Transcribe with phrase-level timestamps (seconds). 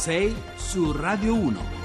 [0.00, 1.79] 6 su Radio 1.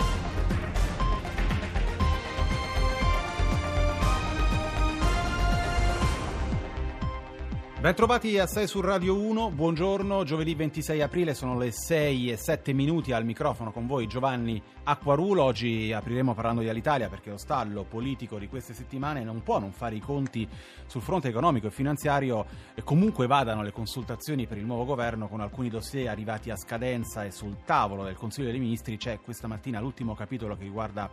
[7.86, 12.74] Bentrovati a 6 su Radio 1, buongiorno, giovedì 26 aprile sono le 6 e 7
[12.74, 17.84] minuti al microfono con voi Giovanni Acquarulo, oggi apriremo parlando di Alitalia perché lo stallo
[17.84, 20.50] politico di queste settimane non può non fare i conti
[20.88, 25.41] sul fronte economico e finanziario e comunque vadano le consultazioni per il nuovo governo con
[25.41, 29.80] alcuni dossier arrivati a scadenza e sul tavolo del Consiglio dei Ministri c'è questa mattina
[29.80, 31.08] l'ultimo capitolo che riguarda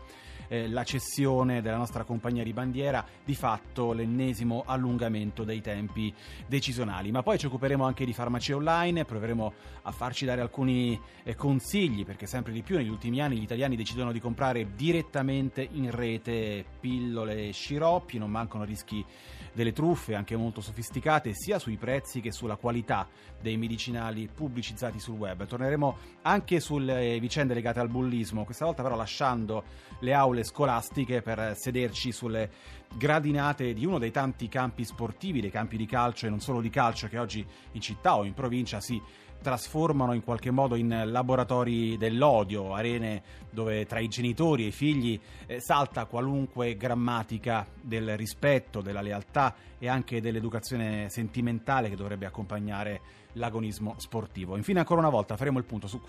[0.49, 6.13] eh, la cessione della nostra compagnia di bandiera, di fatto l'ennesimo allungamento dei tempi
[6.47, 7.11] decisionali.
[7.11, 12.05] Ma poi ci occuperemo anche di farmacie online, proveremo a farci dare alcuni eh, consigli
[12.05, 16.65] perché sempre di più negli ultimi anni gli italiani decidono di comprare direttamente in rete
[16.81, 19.05] pillole e sciroppi, non mancano rischi
[19.53, 23.09] delle truffe anche molto sofisticate sia sui prezzi che sulla qualità
[23.41, 25.47] dei medicinali pubblicizzati sul web.
[25.47, 29.65] Torneremo anche sulle vicende legate al bullismo, questa volta però lasciando
[30.01, 32.51] le aule scolastiche per sederci sulle
[32.95, 36.71] gradinate di uno dei tanti campi sportivi, dei campi di calcio e non solo di
[36.71, 39.01] calcio che oggi in città o in provincia si
[39.43, 45.21] trasformano in qualche modo in laboratori dell'odio, arene dove tra i genitori e i figli
[45.47, 53.01] eh, salta qualunque grammatica del rispetto, della lealtà e anche dell'educazione sentimentale che dovrebbe accompagnare
[53.33, 54.57] l'agonismo sportivo.
[54.57, 56.01] Infine ancora una volta faremo il punto su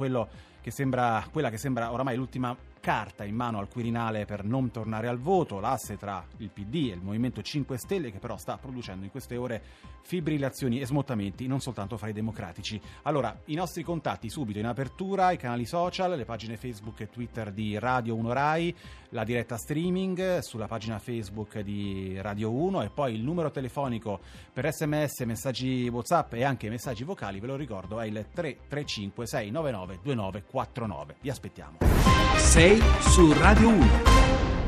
[0.62, 5.08] che sembra, quella che sembra oramai l'ultima carta in mano al Quirinale per non tornare
[5.08, 9.06] al voto, l'asse tra il PD e il Movimento 5 Stelle che però sta producendo
[9.06, 9.64] in queste ore
[10.02, 12.82] fibrillazioni e smottamenti non soltanto fra i democratici.
[13.04, 17.54] Allora, i nostri contatti subito in apertura, i canali social, le pagine Facebook e Twitter
[17.54, 18.76] di Radio 1 Rai,
[19.12, 24.20] la diretta streaming sulla pagina Facebook di Radio 1 e poi il numero telefonico
[24.52, 30.00] per sms, messaggi WhatsApp e anche messaggi vocali, ve lo ricordo, è il 335 699
[30.04, 31.16] 2949.
[31.22, 31.78] Vi aspettiamo.
[32.74, 33.86] 6 su Radio 1.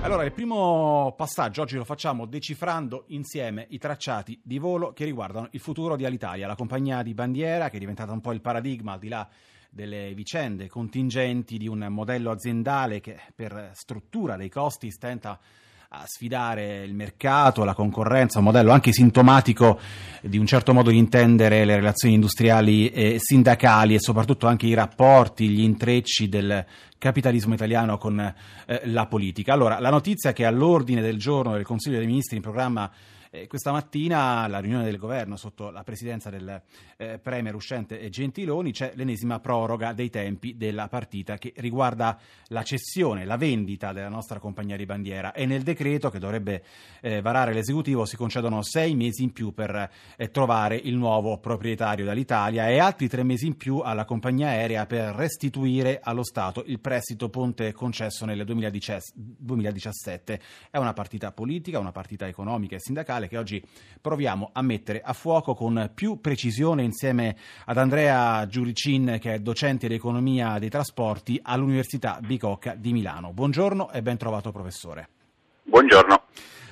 [0.02, 5.48] Allora, il primo passaggio oggi lo facciamo decifrando insieme i tracciati di volo che riguardano
[5.52, 8.94] il futuro di Alitalia, la compagnia di bandiera che è diventata un po' il paradigma
[8.94, 9.28] al di là
[9.72, 15.40] delle vicende contingenti di un modello aziendale che per struttura dei costi stenta a
[16.06, 19.80] sfidare il mercato, la concorrenza, un modello anche sintomatico
[20.22, 24.74] di un certo modo di intendere le relazioni industriali e sindacali e soprattutto anche i
[24.74, 26.66] rapporti, gli intrecci del
[26.98, 29.54] capitalismo italiano con eh, la politica.
[29.54, 32.90] Allora, la notizia che all'ordine del giorno del Consiglio dei Ministri in programma
[33.36, 36.62] eh, questa mattina alla riunione del governo sotto la presidenza del
[36.98, 43.26] eh, Premier uscente Gentiloni c'è l'ennesima proroga dei tempi della partita che riguarda la cessione,
[43.26, 46.64] la vendita della nostra compagnia di bandiera e nel decreto che dovrebbe
[47.02, 52.06] eh, varare l'esecutivo si concedono sei mesi in più per eh, trovare il nuovo proprietario
[52.06, 56.80] dall'Italia e altri tre mesi in più alla compagnia aerea per restituire allo Stato il
[56.80, 60.40] prestito ponte concesso nel 2017.
[60.70, 63.64] È una partita politica, una partita economica e sindacale che oggi
[64.02, 69.88] proviamo a mettere a fuoco con più precisione insieme ad Andrea Giuricin che è docente
[69.88, 73.34] di economia dei trasporti all'Università Bicocca di Milano.
[73.34, 75.10] Buongiorno e ben trovato professore.
[75.64, 76.24] Buongiorno.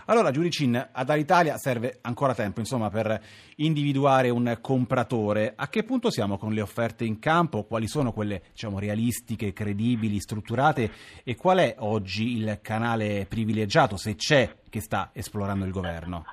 [0.06, 3.22] Allora, Giuricin, ad Alitalia serve ancora tempo, insomma, per
[3.58, 5.53] individuare un compratore.
[5.56, 7.63] A che punto siamo con le offerte in campo?
[7.63, 10.92] Quali sono quelle, diciamo, realistiche, credibili, strutturate?
[11.24, 16.25] E qual è oggi il canale privilegiato, se c'è, che sta esplorando il governo?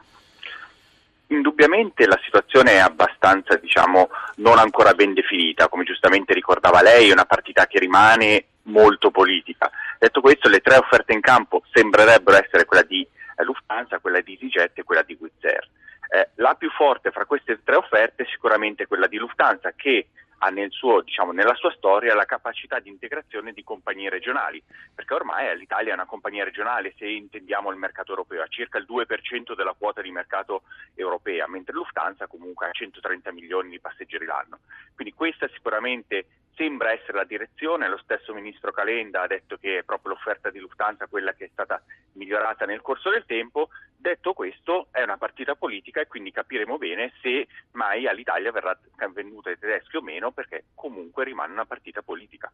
[1.30, 7.12] Indubbiamente la situazione è abbastanza, diciamo, non ancora ben definita, come giustamente ricordava lei, è
[7.12, 9.70] una partita che rimane molto politica.
[9.98, 14.32] Detto questo, le tre offerte in campo sembrerebbero essere quella di eh, Lufthansa, quella di
[14.32, 15.68] EasyJet e quella di Wizz Air.
[16.12, 20.08] Eh, la più forte fra queste tre offerte è sicuramente quella di Lufthansa che
[20.43, 24.62] ha nel suo, diciamo, nella sua storia la capacità di integrazione di compagnie regionali,
[24.95, 28.87] perché ormai l'Italia è una compagnia regionale se intendiamo il mercato europeo, ha circa il
[28.89, 30.62] 2% della quota di mercato
[30.95, 34.60] europea, mentre Lufthansa comunque ha 130 milioni di passeggeri l'anno.
[34.95, 39.83] Quindi questa sicuramente sembra essere la direzione, lo stesso ministro Calenda ha detto che è
[39.83, 41.83] proprio l'offerta di Lufthansa quella che è stata
[42.13, 43.69] migliorata nel corso del tempo.
[44.00, 48.74] Detto questo, è una partita politica e quindi capiremo bene se mai all'Italia verrà
[49.12, 52.50] venduta ai tedeschi o meno, perché comunque rimane una partita politica.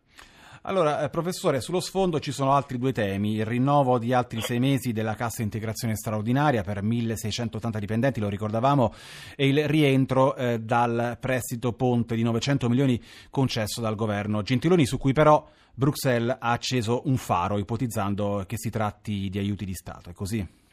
[0.62, 4.58] Allora, eh, professore, sullo sfondo ci sono altri due temi, il rinnovo di altri sei
[4.58, 8.92] mesi della cassa integrazione straordinaria per 1680 dipendenti, lo ricordavamo,
[9.36, 13.00] e il rientro eh, dal prestito ponte di 900 milioni
[13.30, 18.68] concesso dal governo Gentiloni, su cui però Bruxelles ha acceso un faro, ipotizzando che si
[18.68, 20.10] tratti di aiuti di Stato.
[20.10, 20.64] È così?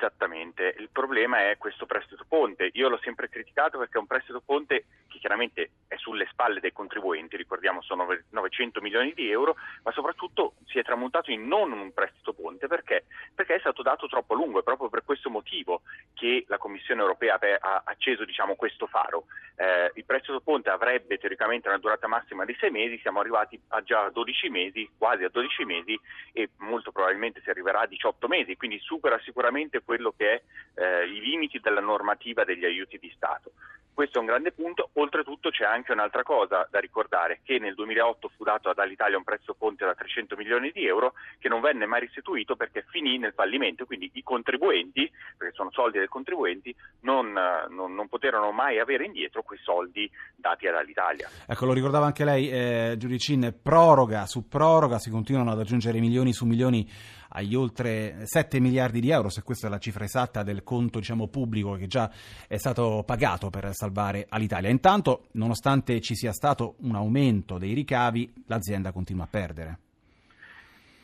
[0.00, 2.70] Esattamente Esattamente, il problema è questo prestito ponte.
[2.74, 6.72] Io l'ho sempre criticato perché è un prestito ponte che chiaramente è sulle spalle dei
[6.72, 11.92] contribuenti, ricordiamo sono 900 milioni di euro, ma soprattutto si è tramutato in non un
[11.92, 13.06] prestito ponte perché?
[13.34, 15.80] perché è stato dato troppo a lungo, è proprio per questo motivo
[16.14, 19.24] che la Commissione europea ha acceso diciamo, questo faro.
[19.56, 23.82] Eh, il prestito ponte avrebbe teoricamente una durata massima di 6 mesi, siamo arrivati a
[23.82, 25.98] già 12 mesi, quasi a 12 mesi
[26.32, 30.42] e molto probabilmente si arriverà a 18 mesi, quindi supera sicuramente quello che è
[30.74, 33.52] eh, i limiti della normativa degli aiuti di Stato.
[33.92, 38.30] Questo è un grande punto, oltretutto c'è anche un'altra cosa da ricordare, che nel 2008
[38.34, 42.00] fu dato dall'Italia un prezzo ponte da 300 milioni di euro che non venne mai
[42.00, 47.30] restituito perché finì nel fallimento, quindi i contribuenti, perché sono soldi dei contribuenti, non,
[47.68, 51.28] non, non poterono mai avere indietro quei soldi dati dall'Italia.
[51.46, 56.32] Ecco, lo ricordava anche lei, eh, Giudicin, proroga su proroga, si continuano ad aggiungere milioni
[56.32, 56.88] su milioni
[57.32, 61.28] agli oltre 7 miliardi di euro, se questa è la cifra esatta del conto diciamo,
[61.28, 62.10] pubblico che già
[62.46, 64.70] è stato pagato per salvare all'Italia.
[64.70, 69.78] Intanto, nonostante ci sia stato un aumento dei ricavi, l'azienda continua a perdere.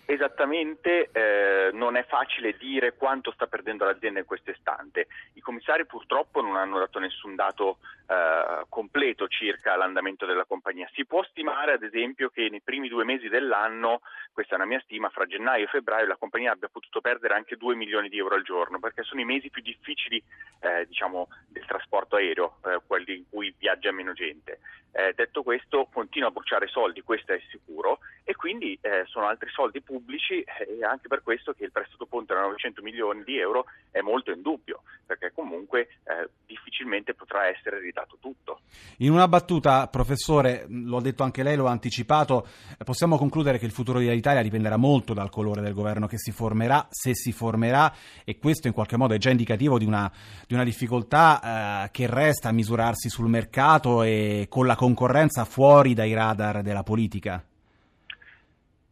[0.08, 5.08] Esattamente, eh, non è facile dire quanto sta perdendo l'azienda in questo istante.
[5.32, 10.88] I commissari purtroppo non hanno dato nessun dato eh, completo circa l'andamento della compagnia.
[10.94, 14.00] Si può stimare ad esempio che nei primi due mesi dell'anno,
[14.32, 17.56] questa è una mia stima, fra gennaio e febbraio la compagnia abbia potuto perdere anche
[17.56, 20.22] 2 milioni di euro al giorno, perché sono i mesi più difficili
[20.60, 24.60] eh, diciamo, del trasporto aereo, eh, quelli in cui viaggia meno gente.
[24.92, 29.50] Eh, detto questo, continua a bruciare soldi, questo è sicuro, e quindi eh, sono altri
[29.50, 33.66] soldi pubblici e anche per questo che il prestito ponte da 900 milioni di euro
[33.90, 38.60] è molto in dubbio, perché comunque eh, difficilmente potrà essere ridato tutto.
[38.98, 42.46] In una battuta, professore, lo ha detto anche lei, lo ha anticipato,
[42.84, 46.86] possiamo concludere che il futuro dell'Italia dipenderà molto dal colore del governo che si formerà,
[46.90, 47.92] se si formerà,
[48.24, 50.10] e questo in qualche modo è già indicativo di una,
[50.46, 55.94] di una difficoltà eh, che resta a misurarsi sul mercato e con la concorrenza fuori
[55.94, 57.44] dai radar della politica?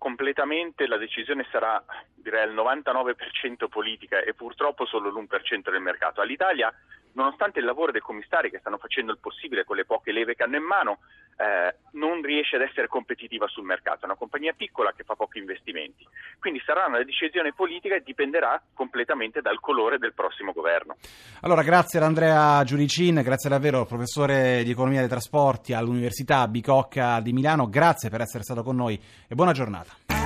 [0.04, 1.82] Completamente la decisione sarà
[2.14, 6.20] direi al 99% politica e purtroppo solo l'1% del mercato.
[6.20, 6.70] All'Italia
[7.14, 10.42] nonostante il lavoro dei commissari che stanno facendo il possibile con le poche leve che
[10.42, 10.98] hanno in mano,
[11.36, 14.02] eh, non riesce ad essere competitiva sul mercato.
[14.02, 16.06] È una compagnia piccola che fa pochi investimenti.
[16.38, 20.96] Quindi sarà una decisione politica e dipenderà completamente dal colore del prossimo governo.
[21.40, 27.32] Allora, grazie ad Andrea Giuricin, grazie davvero professore di economia dei trasporti all'Università Bicocca di
[27.32, 27.68] Milano.
[27.68, 30.23] Grazie per essere stato con noi e buona giornata.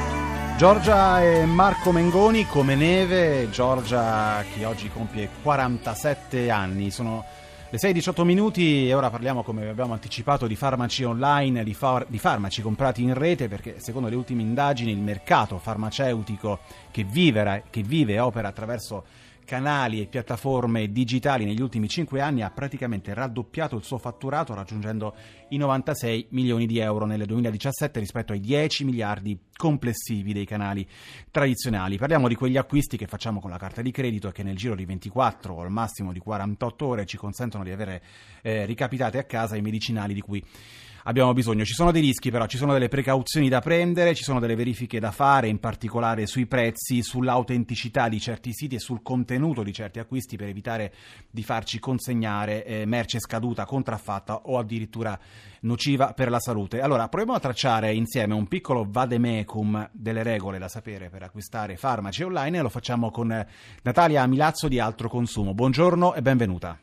[0.58, 7.24] Giorgia e Marco Mengoni come neve, Giorgia che oggi compie 47 anni, sono
[7.70, 12.18] le 6-18 minuti e ora parliamo come abbiamo anticipato di farmaci online, di, far, di
[12.18, 16.58] farmaci comprati in rete perché secondo le ultime indagini il mercato farmaceutico
[16.90, 19.04] che vive, che vive e opera attraverso
[19.48, 25.14] canali e piattaforme digitali negli ultimi 5 anni ha praticamente raddoppiato il suo fatturato raggiungendo
[25.48, 30.86] i 96 milioni di euro nel 2017 rispetto ai 10 miliardi complessivi dei canali
[31.30, 31.96] tradizionali.
[31.96, 34.74] Parliamo di quegli acquisti che facciamo con la carta di credito e che nel giro
[34.74, 38.02] di 24 o al massimo di 48 ore ci consentono di avere
[38.42, 40.44] eh, ricapitate a casa i medicinali di cui
[41.04, 41.64] abbiamo bisogno.
[41.64, 44.98] Ci sono dei rischi però, ci sono delle precauzioni da prendere, ci sono delle verifiche
[44.98, 49.98] da fare, in particolare sui prezzi, sull'autenticità di certi siti e sul contenuto di certi
[49.98, 50.92] acquisti per evitare
[51.30, 55.18] di farci consegnare eh, merce scaduta, contraffatta o addirittura
[55.60, 56.80] nociva per la salute.
[56.80, 62.22] Allora, proviamo a tracciare insieme un piccolo vademecum delle regole da sapere per acquistare farmaci
[62.22, 63.46] online e lo facciamo con
[63.82, 65.54] Natalia Milazzo di Altro Consumo.
[65.54, 66.78] Buongiorno e benvenuta.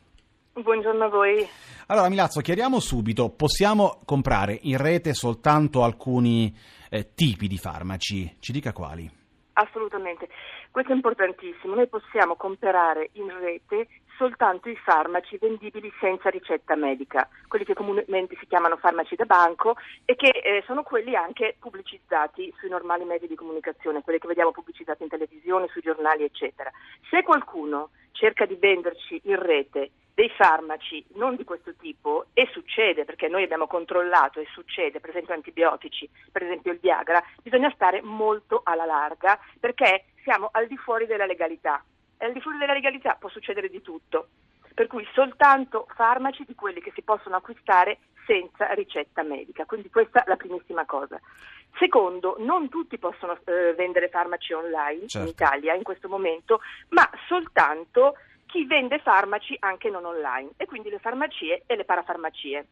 [0.52, 1.46] Buongiorno a voi.
[1.88, 6.52] Allora Milazzo, chiariamo subito, possiamo comprare in rete soltanto alcuni
[6.90, 8.38] eh, tipi di farmaci?
[8.40, 9.08] Ci dica quali?
[9.52, 10.28] Assolutamente,
[10.72, 11.76] questo è importantissimo.
[11.76, 13.86] Noi possiamo comprare in rete
[14.18, 19.76] soltanto i farmaci vendibili senza ricetta medica, quelli che comunemente si chiamano farmaci da banco
[20.04, 24.50] e che eh, sono quelli anche pubblicizzati sui normali mezzi di comunicazione, quelli che vediamo
[24.50, 26.68] pubblicizzati in televisione, sui giornali, eccetera.
[27.08, 33.04] Se qualcuno cerca di venderci in rete dei farmaci non di questo tipo e succede
[33.04, 38.00] perché noi abbiamo controllato e succede per esempio antibiotici, per esempio il Viagra, bisogna stare
[38.00, 41.84] molto alla larga perché siamo al di fuori della legalità
[42.16, 44.28] e al di fuori della legalità può succedere di tutto.
[44.72, 49.66] Per cui soltanto farmaci di quelli che si possono acquistare senza ricetta medica.
[49.66, 51.20] Quindi questa è la primissima cosa.
[51.78, 55.26] Secondo, non tutti possono eh, vendere farmaci online certo.
[55.26, 58.16] in Italia in questo momento, ma soltanto
[58.56, 62.66] chi vende farmaci anche non online e quindi le farmacie e le parafarmacie.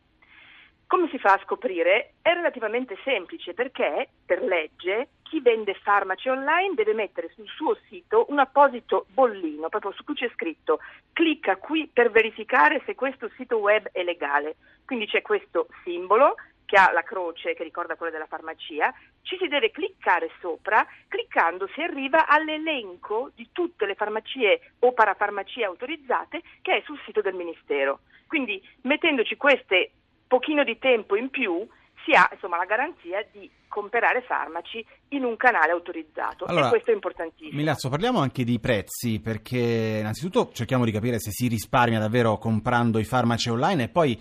[0.86, 2.14] Come si fa a scoprire?
[2.22, 8.24] È relativamente semplice perché per legge chi vende farmaci online deve mettere sul suo sito
[8.30, 10.78] un apposito bollino, proprio su cui c'è scritto
[11.12, 14.56] clicca qui per verificare se questo sito web è legale.
[14.86, 18.92] Quindi c'è questo simbolo che ha la croce che ricorda quella della farmacia,
[19.22, 25.64] ci si deve cliccare sopra, cliccando si arriva all'elenco di tutte le farmacie o parafarmacie
[25.64, 28.00] autorizzate che è sul sito del Ministero.
[28.26, 29.90] Quindi mettendoci queste
[30.26, 31.66] pochino di tempo in più
[32.04, 36.90] si ha insomma, la garanzia di comprare farmaci in un canale autorizzato allora, e questo
[36.90, 37.56] è importantissimo.
[37.56, 42.98] Milazzo, parliamo anche di prezzi perché innanzitutto cerchiamo di capire se si risparmia davvero comprando
[42.98, 44.20] i farmaci online e poi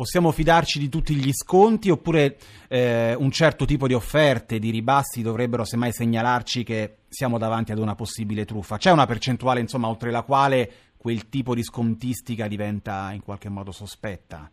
[0.00, 2.38] possiamo fidarci di tutti gli sconti oppure
[2.68, 7.78] eh, un certo tipo di offerte, di ribassi dovrebbero semmai segnalarci che siamo davanti ad
[7.78, 8.78] una possibile truffa?
[8.78, 13.72] C'è una percentuale insomma oltre la quale quel tipo di scontistica diventa in qualche modo
[13.72, 14.50] sospetta?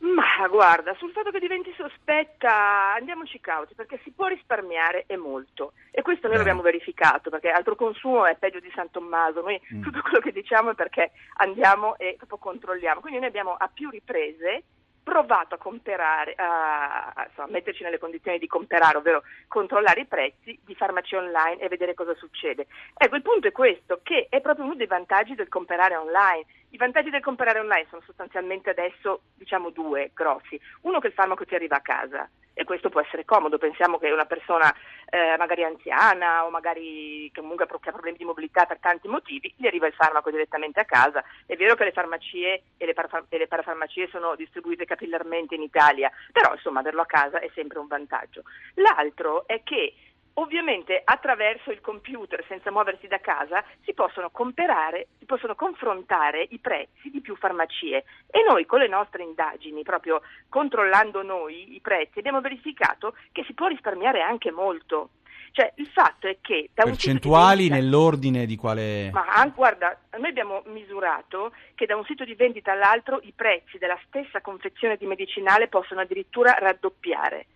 [0.00, 5.74] Ma guarda, sul fatto che diventi sospetta andiamoci cauti perché si può risparmiare e molto
[5.92, 6.38] e questo noi Beh.
[6.38, 9.80] l'abbiamo verificato perché altro consumo è peggio di San Tommaso, noi mm.
[9.80, 13.90] tutto quello che diciamo è perché andiamo e proprio controlliamo, quindi noi abbiamo a più
[13.90, 14.64] riprese
[15.08, 20.58] provato a comprare, a, a, insomma, metterci nelle condizioni di comprare, ovvero controllare i prezzi
[20.62, 22.66] di farmaci online e vedere cosa succede.
[22.94, 26.44] Ecco, il punto è questo, che è proprio uno dei vantaggi del comprare online.
[26.70, 30.60] I vantaggi del comprare online sono sostanzialmente adesso, diciamo, due grossi.
[30.82, 33.56] Uno che il farmaco ti arriva a casa e questo può essere comodo.
[33.56, 34.74] Pensiamo che una persona
[35.10, 39.86] eh, magari anziana o magari che ha problemi di mobilità per tanti motivi, gli arriva
[39.86, 41.22] il farmaco direttamente a casa.
[41.46, 45.62] È vero che le farmacie e le, parafar- e le parafarmacie sono distribuite capillarmente in
[45.62, 48.42] Italia, però insomma averlo a casa è sempre un vantaggio.
[48.74, 49.94] L'altro è che
[50.38, 56.58] Ovviamente attraverso il computer, senza muoversi da casa, si possono comprare, si possono confrontare i
[56.58, 62.20] prezzi di più farmacie e noi con le nostre indagini, proprio controllando noi i prezzi,
[62.20, 65.10] abbiamo verificato che si può risparmiare anche molto.
[65.50, 70.62] Cioè, il fatto è che da percentuali vendita, nell'ordine di quale Ma guarda, noi abbiamo
[70.66, 75.66] misurato che da un sito di vendita all'altro i prezzi della stessa confezione di medicinale
[75.66, 77.46] possono addirittura raddoppiare.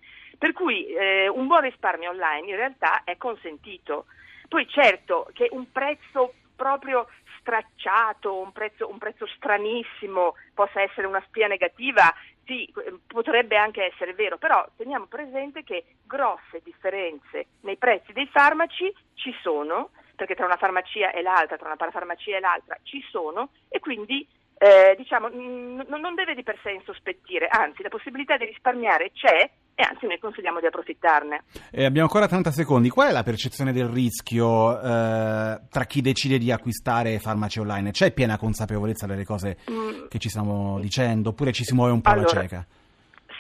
[0.42, 4.06] Per cui eh, un buon risparmio online in realtà è consentito.
[4.49, 7.06] Poi certo che un prezzo proprio
[7.38, 12.12] stracciato, un prezzo, un prezzo stranissimo possa essere una spia negativa,
[12.44, 12.68] sì,
[13.06, 19.32] potrebbe anche essere vero, però teniamo presente che grosse differenze nei prezzi dei farmaci ci
[19.42, 23.78] sono, perché tra una farmacia e l'altra, tra una parafarmacia e l'altra ci sono e
[23.78, 24.26] quindi
[24.62, 29.50] eh, diciamo, n- non deve di per sé insospettire, anzi la possibilità di risparmiare c'è
[29.75, 31.42] e anzi noi consigliamo di approfittarne.
[31.73, 32.88] Eh, abbiamo ancora 30 secondi.
[32.88, 37.90] Qual è la percezione del rischio eh, tra chi decide di acquistare farmaci online?
[37.90, 40.07] C'è piena consapevolezza delle cose mm.
[40.09, 42.66] che ci stiamo dicendo oppure ci si muove un po' allora, alla cieca?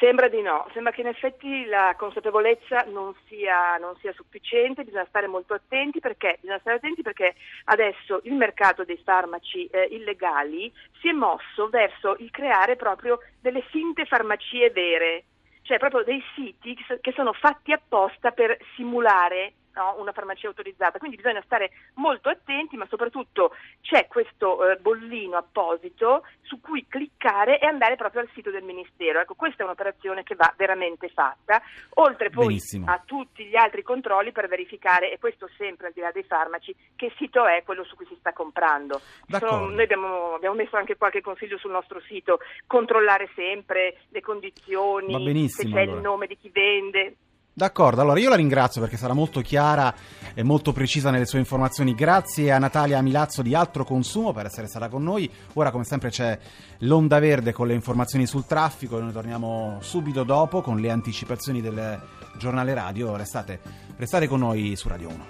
[0.02, 5.06] Sembra di no, sembra che in effetti la consapevolezza non sia, non sia, sufficiente, bisogna
[5.06, 11.08] stare molto attenti perché, stare attenti perché adesso il mercato dei farmaci eh, illegali si
[11.08, 15.22] è mosso verso il creare proprio delle finte farmacie vere
[15.62, 21.16] cioè proprio dei siti che sono fatti apposta per simulare no, una farmacia autorizzata, quindi
[21.16, 27.66] bisogna stare molto attenti, ma soprattutto c'è questo eh, bollino apposito su cui cliccare e
[27.66, 29.20] andare proprio al sito del Ministero.
[29.20, 31.62] Ecco, questa è un'operazione che va veramente fatta,
[31.94, 32.90] oltre poi Benissimo.
[32.90, 36.74] a tutti gli altri controlli per verificare, e questo sempre al di là dei farmaci,
[36.96, 39.00] che sito è quello su cui si sta comprando.
[39.28, 45.48] Sono, noi abbiamo, abbiamo, messo anche qualche consiglio sul nostro sito, controllare sempre le condizioni,
[45.48, 45.96] se c'è allora.
[45.96, 47.16] il nome di chi vende.
[47.54, 49.94] D'accordo, allora io la ringrazio perché sarà molto chiara
[50.32, 51.94] e molto precisa nelle sue informazioni.
[51.94, 55.30] Grazie a Natalia Milazzo di Altro Consumo per essere stata con noi.
[55.54, 56.38] Ora come sempre c'è
[56.78, 61.60] l'onda verde con le informazioni sul traffico e noi torniamo subito dopo con le anticipazioni
[61.60, 62.00] del
[62.38, 63.16] giornale radio.
[63.16, 63.60] Restate,
[63.96, 65.26] restate con noi su Radio 1.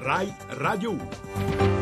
[0.00, 1.79] Rai Radio 1.